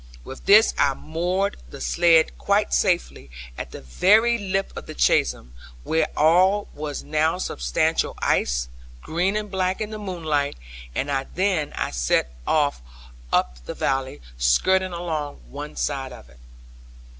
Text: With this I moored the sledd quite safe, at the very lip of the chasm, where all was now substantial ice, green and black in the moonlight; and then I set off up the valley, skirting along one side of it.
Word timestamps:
With 0.23 0.47
this 0.47 0.73
I 0.79 0.95
moored 0.95 1.57
the 1.69 1.79
sledd 1.79 2.35
quite 2.39 2.73
safe, 2.73 3.11
at 3.55 3.69
the 3.69 3.81
very 3.81 4.39
lip 4.39 4.73
of 4.75 4.87
the 4.87 4.95
chasm, 4.95 5.53
where 5.83 6.07
all 6.17 6.67
was 6.73 7.03
now 7.03 7.37
substantial 7.37 8.15
ice, 8.17 8.67
green 9.03 9.35
and 9.35 9.51
black 9.51 9.79
in 9.79 9.91
the 9.91 9.99
moonlight; 9.99 10.55
and 10.95 11.11
then 11.35 11.71
I 11.73 11.91
set 11.91 12.33
off 12.47 12.81
up 13.31 13.63
the 13.67 13.75
valley, 13.75 14.21
skirting 14.39 14.91
along 14.91 15.41
one 15.51 15.75
side 15.75 16.13
of 16.13 16.29
it. 16.31 16.39